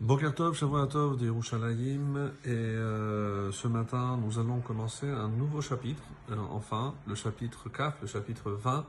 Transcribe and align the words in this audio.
Bokertov, 0.00 0.56
Shavuatov 0.56 1.16
de 1.18 1.26
Yerushalayim 1.26 2.32
et 2.44 2.48
euh, 2.48 3.52
ce 3.52 3.68
matin 3.68 4.18
nous 4.20 4.40
allons 4.40 4.58
commencer 4.58 5.08
un 5.08 5.28
nouveau 5.28 5.60
chapitre, 5.60 6.02
euh, 6.32 6.36
enfin 6.50 6.94
le 7.06 7.14
chapitre 7.14 7.68
4, 7.68 7.98
le 8.02 8.08
chapitre 8.08 8.50
20 8.50 8.84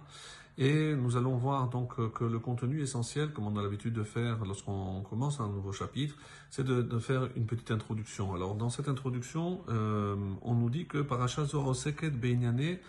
et 0.57 0.95
nous 0.95 1.15
allons 1.15 1.35
voir 1.37 1.69
donc 1.69 1.99
euh, 1.99 2.09
que 2.09 2.23
le 2.23 2.39
contenu 2.39 2.81
essentiel, 2.81 3.31
comme 3.31 3.45
on 3.45 3.55
a 3.55 3.61
l'habitude 3.61 3.93
de 3.93 4.03
faire 4.03 4.43
lorsqu'on 4.45 5.01
commence 5.01 5.39
un 5.39 5.47
nouveau 5.47 5.71
chapitre, 5.71 6.15
c'est 6.49 6.65
de, 6.65 6.99
faire 6.99 7.29
une 7.35 7.45
petite 7.45 7.69
introduction. 7.69 8.33
Alors 8.33 8.55
dans 8.55 8.71
cette 8.71 8.89
introduction, 8.89 9.61
on 9.67 10.55
nous 10.55 10.69
dit 10.71 10.87
que 10.87 10.97
Parashat 11.03 11.45
Zoroseket 11.45 12.19
Beinyane 12.19 12.79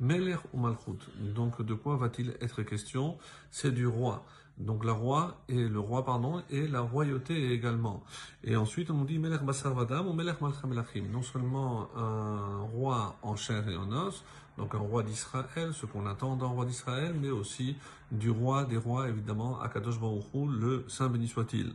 Meler 0.00 0.36
ou 0.52 0.58
Malchut. 0.58 0.98
Donc 1.34 1.60
de 1.62 1.74
quoi 1.74 1.96
va-t-il 1.96 2.36
être 2.40 2.62
question? 2.62 3.18
C'est 3.50 3.72
du 3.72 3.86
roi. 3.86 4.24
Donc 4.58 4.84
la 4.84 4.92
roi 4.92 5.36
et 5.48 5.68
le 5.68 5.80
roi 5.80 6.04
pardon 6.04 6.42
et 6.50 6.68
la 6.68 6.80
royauté 6.80 7.52
également. 7.52 8.02
Et 8.44 8.56
ensuite 8.56 8.90
on 8.90 8.94
nous 8.94 9.04
dit 9.04 9.18
Melech 9.18 9.42
Basar 9.42 9.74
Vadam 9.74 10.06
ou 10.06 10.12
Melech 10.12 10.40
Malcha 10.40 10.66
Melachim. 10.66 11.06
Non 11.10 11.22
seulement 11.22 11.88
un 11.96 12.60
roi 12.72 13.16
en 13.22 13.34
chair 13.34 13.68
et 13.68 13.76
en 13.76 13.90
os, 13.90 14.22
donc 14.56 14.74
un 14.74 14.78
roi 14.78 15.02
d'Israël, 15.02 15.72
ce 15.72 15.84
qu'on 15.86 16.06
attend 16.06 16.36
d'un 16.36 16.46
roi 16.46 16.64
d'Israël, 16.64 17.14
mais 17.20 17.30
aussi 17.30 17.76
du 18.12 18.30
roi 18.30 18.64
des 18.64 18.76
rois 18.76 19.08
évidemment 19.08 19.60
Akadosh 19.60 19.98
Baruch 19.98 20.24
Hu, 20.32 20.46
le 20.48 20.84
saint 20.88 21.08
béni 21.08 21.26
soit-il. 21.26 21.74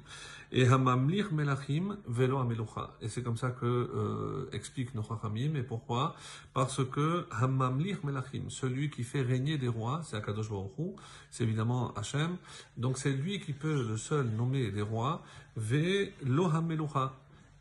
Et 0.51 0.65
Hamamlir 0.65 1.33
Melachim 1.33 1.97
Velo 2.07 2.37
Amelucha. 2.37 2.95
Et 3.01 3.09
c'est 3.09 3.21
comme 3.21 3.37
ça 3.37 3.51
que 3.51 3.65
euh, 3.65 4.49
explique 4.51 4.95
nos 4.95 5.03
Chachamim. 5.03 5.55
Et 5.55 5.63
pourquoi? 5.63 6.15
Parce 6.53 6.83
que 6.85 7.27
Hamamlir 7.31 7.99
Melachim, 8.03 8.49
celui 8.49 8.89
qui 8.89 9.03
fait 9.03 9.21
régner 9.21 9.57
des 9.57 9.67
rois, 9.67 10.01
c'est 10.03 10.15
Akadosh 10.15 10.49
Baruch 10.49 10.71
Hu, 10.79 10.95
c'est 11.29 11.43
évidemment 11.43 11.93
Hachem. 11.95 12.37
Donc 12.77 12.97
c'est 12.97 13.11
lui 13.11 13.39
qui 13.41 13.53
peut 13.53 13.85
le 13.87 13.97
seul 13.97 14.27
nommer 14.27 14.71
des 14.71 14.81
rois, 14.81 15.21
Ve 15.57 16.11
Lohamelucha. 16.25 17.13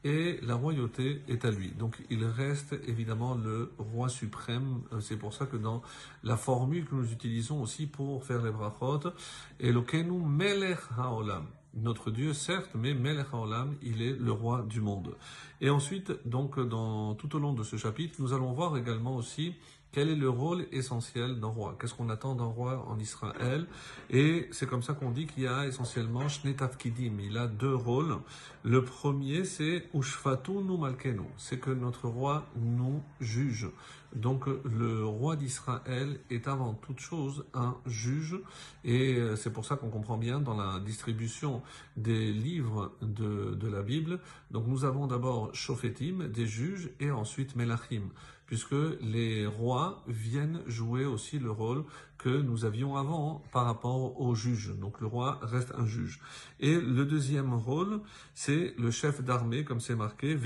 Et 0.05 0.39
la 0.43 0.55
royauté 0.55 1.23
est 1.29 1.45
à 1.45 1.51
lui. 1.51 1.71
Donc 1.73 1.99
il 2.09 2.25
reste 2.25 2.77
évidemment 2.87 3.35
le 3.35 3.73
roi 3.79 4.09
suprême. 4.09 4.83
C'est 5.01 5.17
pour 5.17 5.35
ça 5.35 5.47
que 5.47 5.57
dans 5.57 5.83
la 6.23 6.37
formule 6.37 6.85
que 6.85 6.95
nous 6.95 7.13
utilisons 7.13 7.63
aussi 7.63 7.87
pour 7.87 8.25
faire 8.25 8.43
les 8.43 8.53
brachot, 8.53 9.13
Elokenu 9.59 10.21
Melech 10.25 10.79
Haolam. 10.97 11.47
Notre 11.75 12.11
Dieu, 12.11 12.33
certes, 12.33 12.71
mais 12.75 12.95
Melech 12.95 13.27
Haolam, 13.33 13.75
il 13.83 14.03
est 14.03 14.17
le 14.19 14.33
roi 14.33 14.65
du 14.69 14.81
monde. 14.81 15.15
Et 15.61 15.69
ensuite, 15.71 16.13
donc, 16.25 16.59
dans, 16.59 17.15
tout 17.15 17.37
au 17.37 17.39
long 17.39 17.53
de 17.53 17.63
ce 17.63 17.77
chapitre, 17.77 18.17
nous 18.21 18.33
allons 18.33 18.53
voir 18.53 18.77
également 18.77 19.15
aussi 19.17 19.55
quel 19.91 20.11
est 20.11 20.17
le 20.17 20.29
rôle 20.29 20.67
essentiel 20.71 21.41
d'un 21.41 21.49
roi? 21.49 21.77
Qu'est-ce 21.81 21.95
qu'on 21.95 22.11
attend 22.11 22.35
d'un 22.35 22.45
roi 22.45 22.85
en 22.89 22.99
Israël? 22.99 23.67
Et 24.11 24.49
c'est 24.53 24.69
comme 24.69 24.83
ça 24.83 24.93
qu'on 24.93 25.11
dit 25.11 25.27
qu'il 25.27 25.45
y 25.45 25.47
a 25.47 25.67
essentiellement 25.67 26.29
Shnetafkidim. 26.29 27.19
Il 27.21 27.39
a 27.39 27.47
deux 27.47 27.75
rôles. 27.75 28.19
Le 28.65 28.85
premier, 28.85 29.45
c'est 29.45 29.89
Ushfatu 29.95 30.53
nu 30.53 30.77
malkenu. 30.77 31.23
C'est 31.39 31.59
que 31.59 31.71
notre 31.71 32.07
roi 32.07 32.47
nous 32.57 33.03
juge. 33.21 33.69
Donc 34.15 34.47
le 34.47 35.05
roi 35.05 35.37
d'Israël 35.37 36.21
est 36.31 36.49
avant 36.49 36.75
toute 36.75 37.01
chose 37.01 37.45
un 37.55 37.77
juge. 37.87 38.39
Et 38.85 39.19
c'est 39.37 39.53
pour 39.53 39.65
ça 39.65 39.77
qu'on 39.77 39.91
comprend 39.91 40.19
bien 40.19 40.39
dans 40.41 40.57
la 40.57 40.81
distribution 40.81 41.63
des 41.97 42.31
livres 42.31 42.93
de, 43.01 43.55
de 43.55 43.69
la 43.69 43.83
Bible. 43.83 44.21
Donc 44.51 44.67
nous 44.67 44.85
avons 44.85 45.07
d'abord 45.07 45.55
Shofetim, 45.55 46.29
des 46.29 46.47
juges, 46.47 46.91
et 47.01 47.11
ensuite 47.11 47.57
Melachim 47.57 48.11
puisque 48.49 48.75
les 49.03 49.47
rois 49.47 49.78
viennent 50.07 50.61
jouer 50.67 51.05
aussi 51.05 51.39
le 51.39 51.51
rôle 51.51 51.85
que 52.19 52.29
nous 52.29 52.65
avions 52.65 52.97
avant 52.97 53.43
par 53.53 53.65
rapport 53.65 54.21
aux 54.21 54.35
juges. 54.35 54.75
Donc 54.77 55.01
le 55.01 55.07
roi 55.07 55.39
reste 55.43 55.73
un 55.79 55.87
juge. 55.87 56.21
Et 56.59 56.75
le 56.81 57.05
deuxième 57.05 57.55
rôle, 57.55 58.01
c'est 58.35 58.75
le 58.77 58.91
chef 58.91 59.23
d'armée, 59.23 59.65
comme 59.65 59.81
c'est 59.81 59.95
marqué, 59.95 60.37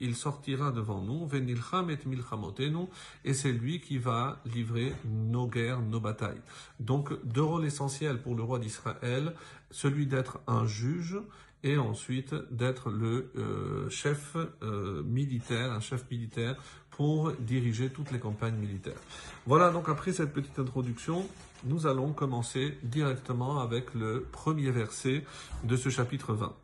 il 0.00 0.16
sortira 0.16 0.72
devant 0.72 1.00
nous, 1.00 1.26
Venilcham 1.26 1.90
et 1.90 1.98
milchamotenu, 2.04 2.86
et 3.24 3.34
c'est 3.34 3.52
lui 3.52 3.80
qui 3.80 3.98
va 3.98 4.40
livrer 4.44 4.92
nos 5.04 5.46
guerres, 5.46 5.80
nos 5.80 6.00
batailles. 6.00 6.42
Donc 6.80 7.12
deux 7.24 7.42
rôles 7.42 7.64
essentiels 7.64 8.20
pour 8.20 8.34
le 8.34 8.42
roi 8.42 8.58
d'Israël, 8.58 9.34
celui 9.70 10.06
d'être 10.06 10.40
un 10.48 10.66
juge 10.66 11.18
et 11.64 11.78
ensuite 11.78 12.34
d'être 12.50 12.90
le 12.90 13.30
euh, 13.36 13.88
chef 13.88 14.36
euh, 14.62 15.02
militaire, 15.04 15.70
un 15.72 15.80
chef 15.80 16.10
militaire 16.10 16.56
pour 16.92 17.32
diriger 17.32 17.90
toutes 17.90 18.10
les 18.10 18.18
campagnes 18.18 18.56
militaires. 18.56 19.00
Voilà, 19.46 19.70
donc 19.70 19.88
après 19.88 20.12
cette 20.12 20.32
petite 20.32 20.58
introduction, 20.58 21.26
nous 21.64 21.86
allons 21.86 22.12
commencer 22.12 22.78
directement 22.82 23.60
avec 23.60 23.94
le 23.94 24.26
premier 24.30 24.70
verset 24.70 25.24
de 25.64 25.76
ce 25.76 25.88
chapitre 25.88 26.34
20. 26.34 26.54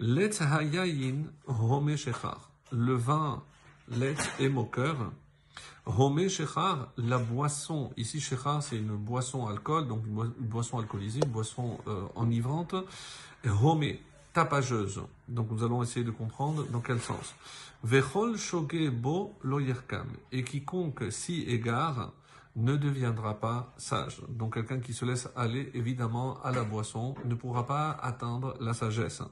Letz 0.00 0.40
hayayin 0.40 1.24
home. 1.46 1.94
Le 2.72 2.94
vin, 2.94 3.42
letz 3.88 4.18
et 4.40 4.48
moqueur. 4.48 5.12
Home 5.86 6.26
la 6.96 7.18
boisson. 7.18 7.92
Ici, 7.96 8.20
shechar, 8.20 8.62
c'est 8.62 8.78
une 8.78 8.96
boisson 8.96 9.46
alcool, 9.46 9.86
donc 9.86 10.04
une 10.06 10.46
boisson 10.48 10.78
alcoolisée, 10.78 11.20
une 11.22 11.30
boisson 11.30 11.78
euh, 11.86 12.06
enivrante. 12.16 12.74
Home, 13.62 13.84
tapageuse. 14.34 15.00
Donc 15.28 15.50
nous 15.50 15.64
allons 15.64 15.82
essayer 15.82 16.04
de 16.04 16.10
comprendre 16.10 16.66
dans 16.70 16.80
quel 16.80 17.00
sens. 17.00 17.34
Vechol 17.82 18.36
shoge 18.36 18.90
bo 18.90 19.34
lo. 19.42 19.60
Et 20.32 20.44
quiconque 20.44 21.10
s'y 21.10 21.42
égare 21.42 22.12
ne 22.56 22.76
deviendra 22.76 23.40
pas 23.40 23.74
sage. 23.76 24.20
Donc 24.28 24.54
quelqu'un 24.54 24.80
qui 24.80 24.92
se 24.92 25.04
laisse 25.04 25.28
aller 25.36 25.70
évidemment 25.74 26.40
à 26.42 26.52
la 26.52 26.64
boisson 26.64 27.14
ne 27.24 27.34
pourra 27.34 27.66
pas 27.66 27.90
atteindre 27.90 28.56
la 28.60 28.74
sagesse. 28.74 29.22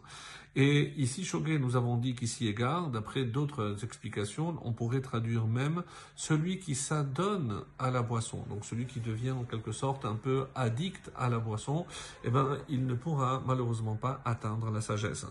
Et 0.54 0.92
ici, 0.98 1.24
Shogé, 1.24 1.58
nous 1.58 1.76
avons 1.76 1.96
dit 1.96 2.14
qu'il 2.14 2.28
s'y 2.28 2.46
égare. 2.46 2.90
D'après 2.90 3.24
d'autres 3.24 3.82
explications, 3.84 4.58
on 4.64 4.72
pourrait 4.72 5.00
traduire 5.00 5.46
même 5.46 5.82
celui 6.14 6.58
qui 6.58 6.74
s'adonne 6.74 7.62
à 7.78 7.90
la 7.90 8.02
boisson. 8.02 8.44
Donc 8.50 8.66
celui 8.66 8.84
qui 8.84 9.00
devient 9.00 9.30
en 9.30 9.44
quelque 9.44 9.72
sorte 9.72 10.04
un 10.04 10.14
peu 10.14 10.44
addict 10.54 11.10
à 11.16 11.30
la 11.30 11.38
boisson, 11.38 11.86
eh 12.24 12.30
ben, 12.30 12.58
il 12.68 12.84
ne 12.86 12.92
pourra 12.92 13.42
malheureusement 13.46 13.96
pas 13.96 14.20
atteindre 14.26 14.70
la 14.70 14.82
sagesse. 14.82 15.24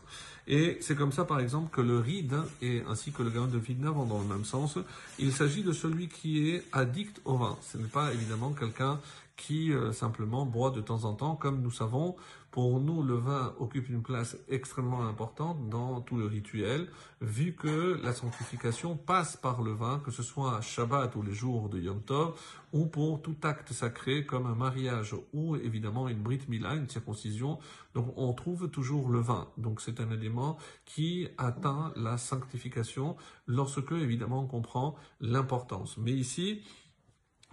Et 0.47 0.79
c'est 0.81 0.96
comme 0.96 1.12
ça, 1.12 1.23
par 1.23 1.40
exemple, 1.40 1.69
que 1.69 1.81
le 1.81 2.00
ride 2.00 2.38
et 2.63 2.81
ainsi 2.90 3.12
que 3.12 3.22
le 3.22 3.29
grain 3.29 3.47
de 3.47 3.59
Villeneuve 3.59 3.94
vont 3.94 4.06
dans 4.06 4.19
le 4.19 4.28
même 4.28 4.44
sens. 4.44 4.79
Il 5.19 5.31
s'agit 5.31 5.62
de 5.62 5.72
celui 5.72 6.08
qui 6.08 6.50
est 6.50 6.63
addict 6.72 7.22
au 7.25 7.38
vin. 7.38 7.58
N'est 7.81 7.87
pas 7.87 8.13
évidemment 8.13 8.53
quelqu'un 8.53 8.99
qui 9.41 9.73
euh, 9.73 9.91
simplement 9.91 10.45
boit 10.45 10.69
de 10.71 10.81
temps 10.81 11.03
en 11.05 11.13
temps. 11.13 11.35
Comme 11.35 11.61
nous 11.61 11.71
savons, 11.71 12.15
pour 12.51 12.79
nous, 12.79 13.01
le 13.01 13.15
vin 13.15 13.55
occupe 13.59 13.89
une 13.89 14.03
place 14.03 14.37
extrêmement 14.49 15.07
importante 15.07 15.69
dans 15.69 16.01
tout 16.01 16.17
le 16.17 16.25
rituel, 16.25 16.89
vu 17.21 17.55
que 17.55 17.99
la 18.03 18.13
sanctification 18.13 18.97
passe 18.97 19.37
par 19.37 19.61
le 19.61 19.71
vin, 19.71 19.99
que 20.05 20.11
ce 20.11 20.21
soit 20.21 20.57
à 20.57 20.61
Shabbat 20.61 21.15
ou 21.15 21.23
les 21.23 21.33
jours 21.33 21.69
de 21.69 21.79
Yom 21.79 22.01
Tov, 22.01 22.37
ou 22.73 22.85
pour 22.85 23.21
tout 23.21 23.37
acte 23.43 23.71
sacré 23.71 24.25
comme 24.25 24.45
un 24.45 24.53
mariage 24.53 25.15
ou 25.33 25.55
évidemment 25.55 26.07
une 26.07 26.21
brit 26.21 26.41
mila, 26.49 26.75
une 26.75 26.89
circoncision. 26.89 27.57
Donc 27.95 28.13
on 28.17 28.33
trouve 28.33 28.69
toujours 28.69 29.09
le 29.09 29.19
vin. 29.19 29.47
Donc 29.57 29.81
c'est 29.81 30.01
un 30.01 30.11
élément 30.11 30.57
qui 30.85 31.29
atteint 31.37 31.93
la 31.95 32.17
sanctification 32.17 33.15
lorsque 33.47 33.93
évidemment 33.93 34.41
on 34.41 34.47
comprend 34.47 34.95
l'importance. 35.21 35.97
Mais 35.97 36.11
ici, 36.11 36.61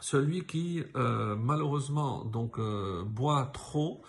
celui 0.01 0.47
qui 0.47 0.83
euh, 0.97 1.37
malheureusement 1.37 2.25
donc 2.25 2.59
euh, 2.59 3.03
boit 3.05 3.51
trop, 3.53 4.03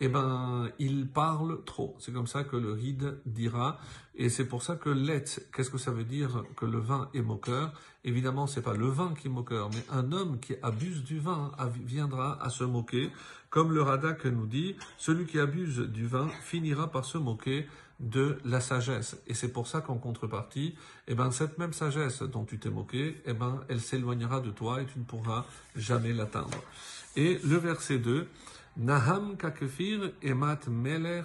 eh 0.00 0.08
ben 0.08 0.68
il 0.78 1.08
parle 1.08 1.64
trop. 1.64 1.96
C'est 1.98 2.12
comme 2.12 2.26
ça 2.26 2.44
que 2.44 2.56
le 2.56 2.72
ride 2.72 3.20
dira, 3.24 3.78
et 4.14 4.28
c'est 4.28 4.46
pour 4.46 4.62
ça 4.62 4.76
que 4.76 4.90
let, 4.90 5.24
qu'est-ce 5.54 5.70
que 5.70 5.78
ça 5.78 5.90
veut 5.90 6.04
dire 6.04 6.44
que 6.56 6.66
le 6.66 6.78
vin 6.78 7.08
est 7.14 7.22
moqueur? 7.22 7.72
Évidemment, 8.04 8.46
c'est 8.46 8.62
pas 8.62 8.74
le 8.74 8.88
vin 8.88 9.14
qui 9.14 9.28
est 9.28 9.30
moqueur, 9.30 9.70
mais 9.70 9.84
un 9.90 10.12
homme 10.12 10.38
qui 10.38 10.54
abuse 10.62 11.02
du 11.02 11.18
vin 11.18 11.52
viendra 11.84 12.42
à 12.42 12.50
se 12.50 12.64
moquer, 12.64 13.10
comme 13.50 13.72
le 13.72 13.82
Radak 13.82 14.24
nous 14.26 14.46
dit, 14.46 14.76
celui 14.98 15.26
qui 15.26 15.38
abuse 15.38 15.78
du 15.78 16.06
vin 16.06 16.28
finira 16.42 16.90
par 16.90 17.04
se 17.04 17.18
moquer 17.18 17.66
de 18.00 18.38
la 18.44 18.60
sagesse. 18.60 19.16
Et 19.26 19.34
c'est 19.34 19.52
pour 19.52 19.66
ça 19.66 19.80
qu'en 19.80 19.96
contrepartie, 19.96 20.74
eh 21.08 21.14
ben, 21.14 21.30
cette 21.30 21.58
même 21.58 21.72
sagesse 21.72 22.22
dont 22.22 22.44
tu 22.44 22.58
t'es 22.58 22.70
moqué, 22.70 23.22
eh 23.24 23.32
ben, 23.32 23.60
elle 23.68 23.80
s'éloignera 23.80 24.40
de 24.40 24.50
toi 24.50 24.82
et 24.82 24.86
tu 24.86 24.98
ne 24.98 25.04
pourras 25.04 25.44
jamais 25.74 26.12
l'atteindre. 26.12 26.62
Et 27.16 27.38
le 27.44 27.56
verset 27.56 27.98
2, 27.98 28.28
Naham 28.76 29.38
kakefir 29.38 30.12
emat 30.22 30.68
meler 30.68 31.22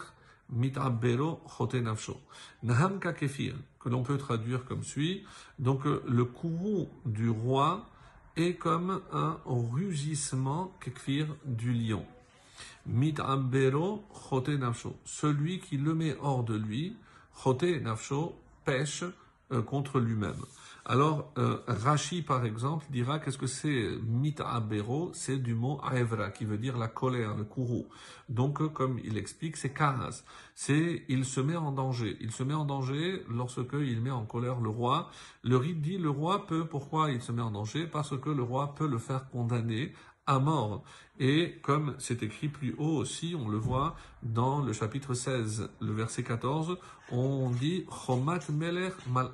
mitabero 0.50 1.42
nafsho. 1.74 2.18
Naham 2.63 3.00
kakefir, 3.00 3.56
que 3.80 3.90
l'on 3.90 4.04
peut 4.04 4.18
traduire 4.18 4.63
comme 4.63 4.84
suit. 4.84 5.25
Donc, 5.60 5.84
le 5.86 6.24
courroux 6.24 6.90
du 7.06 7.30
roi 7.30 7.86
est 8.38 8.54
comme 8.54 9.01
un 9.12 9.38
rugissement 9.45 10.72
kekfir 10.80 11.36
du 11.44 11.74
lion. 11.74 12.06
Mitambero 12.86 14.04
chote 14.12 14.50
nafsho. 14.50 14.96
Celui 15.06 15.60
qui 15.60 15.78
le 15.78 15.94
met 15.94 16.16
hors 16.22 16.44
de 16.44 16.56
lui, 16.56 16.96
chote 17.44 17.63
nafsho, 17.63 18.36
pêche 18.66 19.04
euh, 19.52 19.62
contre 19.62 20.00
lui-même. 20.00 20.42
Alors, 20.84 21.31
euh, 21.38 21.60
Rashi, 21.68 22.24
par 22.24 22.44
exemple, 22.44 22.86
dira 22.90 23.19
qu'est-ce 23.19 23.38
que 23.38 23.46
c'est 23.46 23.88
mit'abero 24.08 25.12
C'est 25.13 25.38
du 25.38 25.54
mot 25.54 25.80
aevra, 25.84 26.31
qui 26.31 26.44
veut 26.44 26.58
dire 26.58 26.78
la 26.78 26.88
colère, 26.88 27.36
le 27.36 27.44
courroux. 27.44 27.86
Donc, 28.30 28.62
euh, 28.62 28.68
comme 28.68 29.00
il 29.04 29.18
explique, 29.18 29.57
c'est 29.57 29.74
karas. 29.74 30.24
C'est, 30.56 31.04
il 31.07 31.24
se 31.24 31.40
met 31.40 31.56
en 31.56 31.72
danger. 31.72 32.18
Il 32.19 32.31
se 32.31 32.42
met 32.44 32.56
en 32.56 32.66
danger 32.66 33.24
lorsque 33.30 33.74
il 33.74 34.02
met 34.02 34.10
en 34.10 34.25
colère 34.25 34.60
le 34.60 34.69
roi. 34.69 35.12
Le 35.44 35.56
rite 35.56 35.81
dit, 35.81 36.00
le 36.00 36.10
roi 36.10 36.48
peut, 36.48 36.66
pourquoi 36.66 37.12
il 37.12 37.22
se 37.22 37.31
met 37.31 37.44
en 37.44 37.52
danger? 37.52 37.86
Parce 37.86 38.19
que 38.19 38.30
le 38.30 38.44
roi 38.44 38.74
peut 38.74 38.88
le 38.88 38.98
faire 38.98 39.30
condamner 39.30 39.94
à 40.31 40.39
mort. 40.39 40.83
Et 41.19 41.60
comme 41.62 41.94
c'est 42.00 42.24
écrit 42.24 42.48
plus 42.48 42.74
haut 42.78 42.95
aussi, 42.95 43.36
on 43.38 43.50
le 43.50 43.57
voit 43.57 43.95
dans 44.24 44.62
le 44.62 44.72
chapitre 44.74 45.13
16, 45.13 45.69
le 45.81 45.92
verset 45.92 46.24
14, 46.24 46.78
on 47.12 47.50
dit 47.50 47.86
Chomat 48.06 48.39
Meler 48.50 48.89
Mal 49.10 49.30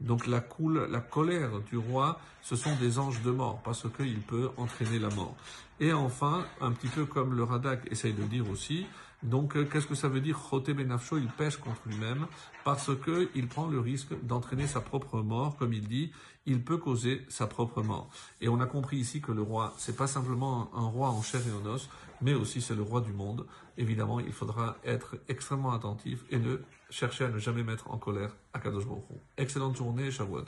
Donc 0.00 0.26
la, 0.26 0.40
coule, 0.40 0.86
la 0.88 1.00
colère 1.00 1.60
du 1.68 1.76
roi, 1.76 2.20
ce 2.40 2.54
sont 2.56 2.74
des 2.76 2.98
anges 2.98 3.20
de 3.22 3.32
mort, 3.32 3.60
parce 3.64 3.86
qu'il 3.96 4.20
peut 4.20 4.50
entraîner 4.56 5.00
la 5.00 5.10
mort. 5.10 5.34
Et 5.80 5.92
enfin, 5.92 6.44
un 6.60 6.70
petit 6.70 6.88
peu 6.88 7.04
comme 7.04 7.34
le 7.34 7.42
Radak 7.42 7.90
essaye 7.90 8.12
de 8.12 8.22
dire 8.22 8.48
aussi, 8.48 8.86
donc, 9.22 9.56
euh, 9.56 9.66
qu'est-ce 9.66 9.86
que 9.86 9.94
ça 9.94 10.08
veut 10.08 10.20
dire 10.20 10.38
Choté 10.38 10.72
Benafsho, 10.72 11.18
il 11.18 11.28
pêche 11.28 11.58
contre 11.58 11.80
lui-même 11.86 12.26
parce 12.64 12.90
qu'il 13.04 13.48
prend 13.48 13.66
le 13.66 13.78
risque 13.78 14.14
d'entraîner 14.24 14.66
sa 14.66 14.80
propre 14.80 15.20
mort, 15.20 15.56
comme 15.56 15.74
il 15.74 15.86
dit, 15.86 16.10
il 16.46 16.64
peut 16.64 16.78
causer 16.78 17.26
sa 17.28 17.46
propre 17.46 17.82
mort. 17.82 18.08
Et 18.40 18.48
on 18.48 18.60
a 18.60 18.66
compris 18.66 18.96
ici 18.96 19.20
que 19.20 19.32
le 19.32 19.42
roi, 19.42 19.74
c'est 19.76 19.96
pas 19.96 20.06
simplement 20.06 20.70
un 20.74 20.86
roi 20.86 21.10
en 21.10 21.20
chair 21.20 21.42
et 21.46 21.52
en 21.52 21.66
os, 21.66 21.90
mais 22.22 22.32
aussi 22.32 22.62
c'est 22.62 22.74
le 22.74 22.82
roi 22.82 23.02
du 23.02 23.12
monde. 23.12 23.46
Évidemment, 23.76 24.20
il 24.20 24.32
faudra 24.32 24.76
être 24.84 25.16
extrêmement 25.28 25.72
attentif 25.72 26.24
et 26.30 26.38
ne 26.38 26.56
chercher 26.88 27.24
à 27.24 27.28
ne 27.28 27.38
jamais 27.38 27.62
mettre 27.62 27.90
en 27.90 27.98
colère 27.98 28.34
Akadosh 28.54 28.86
Baruch 28.86 29.04
Excellente 29.36 29.76
journée, 29.76 30.10
Shavuot. 30.10 30.44